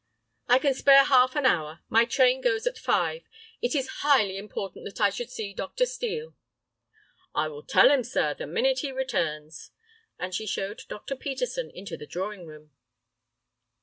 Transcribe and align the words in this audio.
"I 0.47 0.57
can 0.57 0.73
spare 0.73 1.03
half 1.03 1.35
an 1.35 1.45
hour. 1.45 1.81
My 1.87 2.05
train 2.05 2.41
goes 2.41 2.65
at 2.65 2.79
five. 2.79 3.21
It 3.61 3.75
is 3.75 3.97
highly 4.01 4.35
important 4.35 4.83
that 4.85 4.99
I 4.99 5.11
should 5.11 5.29
see 5.29 5.53
Dr. 5.53 5.85
Steel." 5.85 6.33
"I 7.35 7.47
will 7.47 7.61
tell 7.61 7.91
him, 7.91 8.03
sir, 8.03 8.33
the 8.33 8.47
minute 8.47 8.79
he 8.79 8.91
returns," 8.91 9.69
and 10.17 10.33
she 10.33 10.47
showed 10.47 10.81
Dr. 10.89 11.15
Peterson 11.15 11.69
into 11.69 11.97
the 11.97 12.07
drawing 12.07 12.47
room. 12.47 12.71